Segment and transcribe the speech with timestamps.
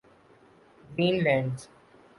[0.95, 1.55] green land